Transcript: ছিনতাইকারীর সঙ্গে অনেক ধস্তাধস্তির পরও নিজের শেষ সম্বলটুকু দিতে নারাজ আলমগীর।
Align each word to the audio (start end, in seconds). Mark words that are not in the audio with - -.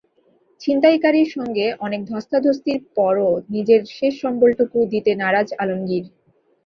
ছিনতাইকারীর 0.61 1.29
সঙ্গে 1.35 1.65
অনেক 1.79 2.01
ধস্তাধস্তির 2.05 2.79
পরও 2.95 3.31
নিজের 3.49 3.81
শেষ 3.97 4.13
সম্বলটুকু 4.23 4.77
দিতে 4.93 5.11
নারাজ 5.21 5.47
আলমগীর। 5.61 6.05